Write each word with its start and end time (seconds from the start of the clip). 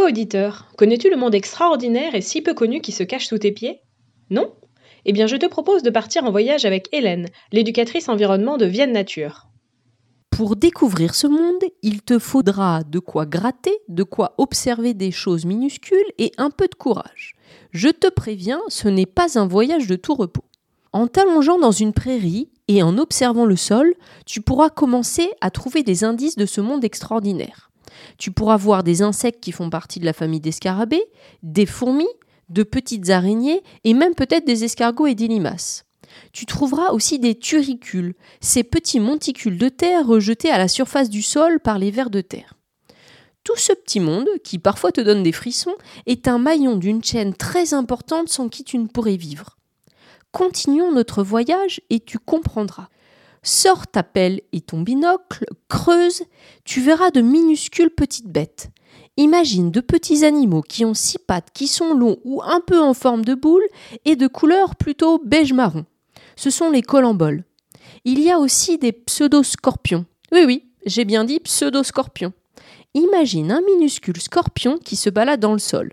toi, 0.00 0.08
auditeur, 0.08 0.66
connais-tu 0.78 1.10
le 1.10 1.18
monde 1.18 1.34
extraordinaire 1.34 2.14
et 2.14 2.22
si 2.22 2.40
peu 2.40 2.54
connu 2.54 2.80
qui 2.80 2.90
se 2.90 3.02
cache 3.02 3.26
sous 3.26 3.36
tes 3.36 3.52
pieds? 3.52 3.82
Non? 4.30 4.54
Eh 5.04 5.12
bien, 5.12 5.26
je 5.26 5.36
te 5.36 5.44
propose 5.44 5.82
de 5.82 5.90
partir 5.90 6.24
en 6.24 6.30
voyage 6.30 6.64
avec 6.64 6.88
Hélène, 6.92 7.26
l'éducatrice 7.52 8.08
environnement 8.08 8.56
de 8.56 8.64
Vienne 8.64 8.92
Nature. 8.92 9.48
Pour 10.30 10.56
découvrir 10.56 11.14
ce 11.14 11.26
monde, 11.26 11.62
il 11.82 12.00
te 12.00 12.18
faudra 12.18 12.82
de 12.82 12.98
quoi 12.98 13.26
gratter, 13.26 13.76
de 13.88 14.02
quoi 14.02 14.34
observer 14.38 14.94
des 14.94 15.10
choses 15.10 15.44
minuscules 15.44 15.98
et 16.16 16.32
un 16.38 16.48
peu 16.48 16.66
de 16.66 16.76
courage. 16.76 17.34
Je 17.72 17.88
te 17.88 18.08
préviens, 18.08 18.62
ce 18.68 18.88
n'est 18.88 19.04
pas 19.04 19.38
un 19.38 19.46
voyage 19.46 19.86
de 19.86 19.96
tout 19.96 20.14
repos. 20.14 20.44
En 20.94 21.08
t'allongeant 21.08 21.58
dans 21.58 21.72
une 21.72 21.92
prairie 21.92 22.48
et 22.68 22.82
en 22.82 22.96
observant 22.96 23.44
le 23.44 23.56
sol, 23.56 23.92
tu 24.24 24.40
pourras 24.40 24.70
commencer 24.70 25.30
à 25.42 25.50
trouver 25.50 25.82
des 25.82 26.04
indices 26.04 26.36
de 26.36 26.46
ce 26.46 26.62
monde 26.62 26.84
extraordinaire. 26.84 27.69
Tu 28.18 28.30
pourras 28.30 28.56
voir 28.56 28.82
des 28.82 29.02
insectes 29.02 29.42
qui 29.42 29.52
font 29.52 29.70
partie 29.70 30.00
de 30.00 30.04
la 30.04 30.12
famille 30.12 30.40
des 30.40 30.52
scarabées, 30.52 31.04
des 31.42 31.66
fourmis, 31.66 32.08
de 32.48 32.62
petites 32.62 33.10
araignées 33.10 33.62
et 33.84 33.94
même 33.94 34.14
peut-être 34.14 34.46
des 34.46 34.64
escargots 34.64 35.06
et 35.06 35.14
des 35.14 35.28
limaces. 35.28 35.84
Tu 36.32 36.46
trouveras 36.46 36.90
aussi 36.90 37.18
des 37.18 37.36
turicules, 37.36 38.14
ces 38.40 38.64
petits 38.64 39.00
monticules 39.00 39.58
de 39.58 39.68
terre 39.68 40.06
rejetés 40.06 40.50
à 40.50 40.58
la 40.58 40.68
surface 40.68 41.08
du 41.08 41.22
sol 41.22 41.60
par 41.60 41.78
les 41.78 41.90
vers 41.90 42.10
de 42.10 42.20
terre. 42.20 42.54
Tout 43.44 43.56
ce 43.56 43.72
petit 43.72 44.00
monde, 44.00 44.28
qui 44.44 44.58
parfois 44.58 44.92
te 44.92 45.00
donne 45.00 45.22
des 45.22 45.32
frissons, 45.32 45.74
est 46.06 46.28
un 46.28 46.38
maillon 46.38 46.76
d'une 46.76 47.02
chaîne 47.02 47.34
très 47.34 47.72
importante 47.72 48.28
sans 48.28 48.48
qui 48.48 48.64
tu 48.64 48.76
ne 48.78 48.86
pourrais 48.86 49.16
vivre. 49.16 49.56
Continuons 50.30 50.92
notre 50.92 51.22
voyage 51.22 51.80
et 51.90 52.00
tu 52.00 52.18
comprendras. 52.18 52.88
Sors 53.42 53.86
ta 53.86 54.02
pelle 54.02 54.42
et 54.52 54.60
ton 54.60 54.82
binocle, 54.82 55.46
creuse, 55.68 56.22
tu 56.64 56.80
verras 56.80 57.10
de 57.10 57.20
minuscules 57.20 57.90
petites 57.90 58.28
bêtes. 58.28 58.70
Imagine 59.16 59.70
de 59.70 59.80
petits 59.80 60.24
animaux 60.24 60.62
qui 60.62 60.84
ont 60.84 60.94
six 60.94 61.18
pattes, 61.18 61.48
qui 61.52 61.66
sont 61.66 61.94
longs 61.94 62.18
ou 62.24 62.42
un 62.42 62.60
peu 62.60 62.80
en 62.80 62.94
forme 62.94 63.24
de 63.24 63.34
boule 63.34 63.66
et 64.04 64.16
de 64.16 64.26
couleur 64.26 64.76
plutôt 64.76 65.18
beige-marron. 65.24 65.84
Ce 66.36 66.50
sont 66.50 66.70
les 66.70 66.82
colamboles. 66.82 67.44
Il 68.04 68.20
y 68.20 68.30
a 68.30 68.38
aussi 68.38 68.78
des 68.78 68.92
pseudo-scorpions. 68.92 70.06
Oui, 70.32 70.44
oui, 70.46 70.64
j'ai 70.86 71.04
bien 71.04 71.24
dit 71.24 71.40
pseudo-scorpions. 71.40 72.32
Imagine 72.94 73.52
un 73.52 73.60
minuscule 73.62 74.20
scorpion 74.20 74.78
qui 74.78 74.96
se 74.96 75.10
balade 75.10 75.40
dans 75.40 75.52
le 75.52 75.58
sol. 75.58 75.92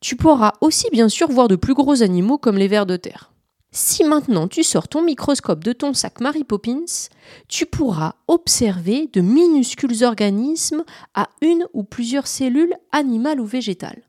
Tu 0.00 0.16
pourras 0.16 0.52
aussi 0.60 0.88
bien 0.90 1.08
sûr 1.08 1.28
voir 1.28 1.48
de 1.48 1.56
plus 1.56 1.74
gros 1.74 2.02
animaux 2.02 2.38
comme 2.38 2.58
les 2.58 2.68
vers 2.68 2.86
de 2.86 2.96
terre. 2.96 3.32
Si 3.70 4.02
maintenant 4.02 4.48
tu 4.48 4.62
sors 4.62 4.88
ton 4.88 5.02
microscope 5.02 5.62
de 5.62 5.72
ton 5.72 5.92
sac 5.92 6.20
Mary 6.20 6.42
Poppins, 6.42 7.08
tu 7.48 7.66
pourras 7.66 8.14
observer 8.26 9.10
de 9.12 9.20
minuscules 9.20 10.04
organismes 10.04 10.84
à 11.14 11.28
une 11.42 11.66
ou 11.74 11.84
plusieurs 11.84 12.26
cellules 12.26 12.74
animales 12.92 13.40
ou 13.40 13.44
végétales. 13.44 14.02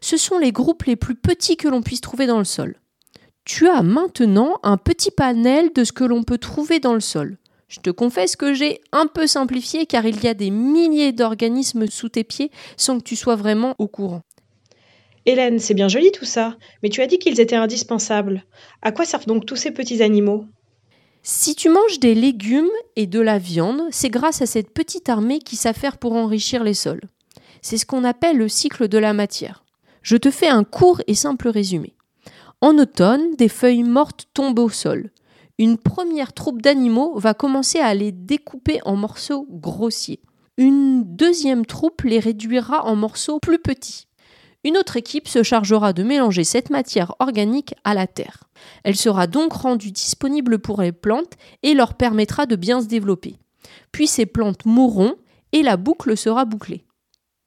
Ce 0.00 0.16
sont 0.16 0.38
les 0.38 0.52
groupes 0.52 0.84
les 0.84 0.96
plus 0.96 1.16
petits 1.16 1.56
que 1.56 1.66
l'on 1.66 1.82
puisse 1.82 2.00
trouver 2.00 2.26
dans 2.26 2.38
le 2.38 2.44
sol. 2.44 2.76
Tu 3.44 3.66
as 3.66 3.82
maintenant 3.82 4.60
un 4.62 4.76
petit 4.76 5.10
panel 5.10 5.72
de 5.74 5.82
ce 5.82 5.92
que 5.92 6.04
l'on 6.04 6.22
peut 6.22 6.38
trouver 6.38 6.78
dans 6.78 6.94
le 6.94 7.00
sol. 7.00 7.36
Je 7.66 7.80
te 7.80 7.90
confesse 7.90 8.36
que 8.36 8.52
j'ai 8.52 8.80
un 8.92 9.06
peu 9.06 9.26
simplifié 9.26 9.86
car 9.86 10.04
il 10.04 10.22
y 10.22 10.28
a 10.28 10.34
des 10.34 10.50
milliers 10.50 11.12
d'organismes 11.12 11.86
sous 11.88 12.08
tes 12.08 12.24
pieds 12.24 12.50
sans 12.76 12.98
que 12.98 13.04
tu 13.04 13.16
sois 13.16 13.36
vraiment 13.36 13.74
au 13.78 13.88
courant. 13.88 14.22
Hélène, 15.26 15.58
c'est 15.58 15.74
bien 15.74 15.88
joli 15.88 16.10
tout 16.12 16.24
ça, 16.24 16.56
mais 16.82 16.88
tu 16.88 17.02
as 17.02 17.06
dit 17.06 17.18
qu'ils 17.18 17.40
étaient 17.40 17.56
indispensables. 17.56 18.44
À 18.82 18.92
quoi 18.92 19.04
servent 19.04 19.26
donc 19.26 19.44
tous 19.46 19.56
ces 19.56 19.70
petits 19.70 20.02
animaux? 20.02 20.44
Si 21.22 21.54
tu 21.54 21.68
manges 21.68 22.00
des 22.00 22.14
légumes 22.14 22.70
et 22.96 23.06
de 23.06 23.20
la 23.20 23.38
viande, 23.38 23.82
c'est 23.90 24.08
grâce 24.08 24.40
à 24.40 24.46
cette 24.46 24.72
petite 24.72 25.10
armée 25.10 25.38
qui 25.38 25.56
s'affaire 25.56 25.98
pour 25.98 26.14
enrichir 26.14 26.64
les 26.64 26.74
sols. 26.74 27.02
C'est 27.60 27.76
ce 27.76 27.84
qu'on 27.84 28.04
appelle 28.04 28.38
le 28.38 28.48
cycle 28.48 28.88
de 28.88 28.96
la 28.96 29.12
matière. 29.12 29.64
Je 30.02 30.16
te 30.16 30.30
fais 30.30 30.48
un 30.48 30.64
court 30.64 31.02
et 31.06 31.14
simple 31.14 31.48
résumé. 31.48 31.94
En 32.62 32.78
automne, 32.78 33.34
des 33.36 33.48
feuilles 33.48 33.82
mortes 33.82 34.28
tombent 34.32 34.58
au 34.58 34.70
sol. 34.70 35.10
Une 35.58 35.76
première 35.76 36.32
troupe 36.32 36.62
d'animaux 36.62 37.18
va 37.18 37.34
commencer 37.34 37.78
à 37.78 37.92
les 37.92 38.12
découper 38.12 38.80
en 38.86 38.96
morceaux 38.96 39.46
grossiers. 39.50 40.20
Une 40.56 41.04
deuxième 41.04 41.66
troupe 41.66 42.00
les 42.02 42.18
réduira 42.18 42.86
en 42.86 42.96
morceaux 42.96 43.40
plus 43.40 43.58
petits. 43.58 44.06
Une 44.62 44.76
autre 44.76 44.96
équipe 44.96 45.26
se 45.26 45.42
chargera 45.42 45.92
de 45.92 46.02
mélanger 46.02 46.44
cette 46.44 46.70
matière 46.70 47.14
organique 47.18 47.74
à 47.84 47.94
la 47.94 48.06
terre. 48.06 48.44
Elle 48.84 48.96
sera 48.96 49.26
donc 49.26 49.52
rendue 49.52 49.90
disponible 49.90 50.58
pour 50.58 50.82
les 50.82 50.92
plantes 50.92 51.34
et 51.62 51.72
leur 51.72 51.94
permettra 51.94 52.44
de 52.44 52.56
bien 52.56 52.82
se 52.82 52.86
développer. 52.86 53.36
Puis 53.90 54.06
ces 54.06 54.26
plantes 54.26 54.66
mourront 54.66 55.14
et 55.52 55.62
la 55.62 55.76
boucle 55.76 56.16
sera 56.16 56.44
bouclée. 56.44 56.84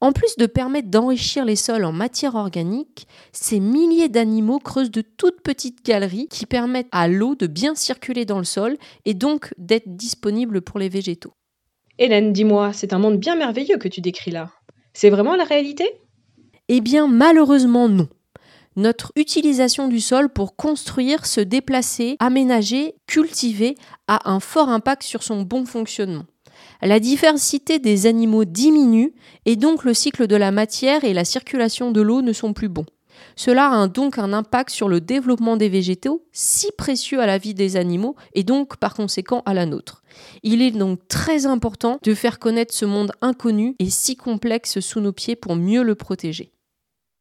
En 0.00 0.12
plus 0.12 0.36
de 0.36 0.46
permettre 0.46 0.90
d'enrichir 0.90 1.44
les 1.44 1.56
sols 1.56 1.84
en 1.84 1.92
matière 1.92 2.34
organique, 2.34 3.06
ces 3.32 3.60
milliers 3.60 4.08
d'animaux 4.08 4.58
creusent 4.58 4.90
de 4.90 5.00
toutes 5.00 5.40
petites 5.40 5.84
galeries 5.84 6.28
qui 6.28 6.46
permettent 6.46 6.88
à 6.92 7.08
l'eau 7.08 7.36
de 7.36 7.46
bien 7.46 7.74
circuler 7.74 8.24
dans 8.26 8.38
le 8.38 8.44
sol 8.44 8.76
et 9.06 9.14
donc 9.14 9.54
d'être 9.56 9.96
disponible 9.96 10.60
pour 10.60 10.78
les 10.78 10.88
végétaux. 10.88 11.32
Hélène, 11.98 12.32
dis-moi, 12.32 12.72
c'est 12.72 12.92
un 12.92 12.98
monde 12.98 13.18
bien 13.18 13.36
merveilleux 13.36 13.78
que 13.78 13.88
tu 13.88 14.00
décris 14.00 14.32
là. 14.32 14.50
C'est 14.92 15.10
vraiment 15.10 15.36
la 15.36 15.44
réalité? 15.44 15.86
Eh 16.68 16.80
bien, 16.80 17.08
malheureusement, 17.08 17.88
non. 17.88 18.08
Notre 18.76 19.12
utilisation 19.14 19.86
du 19.86 20.00
sol 20.00 20.28
pour 20.28 20.56
construire, 20.56 21.26
se 21.26 21.40
déplacer, 21.40 22.16
aménager, 22.18 22.96
cultiver 23.06 23.76
a 24.08 24.30
un 24.30 24.40
fort 24.40 24.68
impact 24.68 25.04
sur 25.04 25.22
son 25.22 25.42
bon 25.42 25.64
fonctionnement. 25.64 26.24
La 26.82 26.98
diversité 26.98 27.78
des 27.78 28.06
animaux 28.06 28.44
diminue 28.44 29.14
et 29.46 29.56
donc 29.56 29.84
le 29.84 29.94
cycle 29.94 30.26
de 30.26 30.36
la 30.36 30.50
matière 30.50 31.04
et 31.04 31.14
la 31.14 31.24
circulation 31.24 31.92
de 31.92 32.00
l'eau 32.00 32.20
ne 32.20 32.32
sont 32.32 32.52
plus 32.52 32.68
bons. 32.68 32.86
Cela 33.36 33.70
a 33.70 33.86
donc 33.88 34.18
un 34.18 34.32
impact 34.32 34.70
sur 34.70 34.88
le 34.88 35.00
développement 35.00 35.56
des 35.56 35.68
végétaux, 35.68 36.24
si 36.32 36.70
précieux 36.76 37.20
à 37.20 37.26
la 37.26 37.38
vie 37.38 37.54
des 37.54 37.76
animaux 37.76 38.16
et 38.34 38.42
donc 38.42 38.76
par 38.76 38.94
conséquent 38.94 39.42
à 39.46 39.54
la 39.54 39.66
nôtre. 39.66 40.02
Il 40.42 40.62
est 40.62 40.70
donc 40.70 41.06
très 41.08 41.46
important 41.46 41.98
de 42.02 42.14
faire 42.14 42.38
connaître 42.38 42.74
ce 42.74 42.84
monde 42.84 43.12
inconnu 43.20 43.76
et 43.78 43.90
si 43.90 44.16
complexe 44.16 44.80
sous 44.80 45.00
nos 45.00 45.12
pieds 45.12 45.36
pour 45.36 45.56
mieux 45.56 45.82
le 45.82 45.94
protéger. 45.94 46.53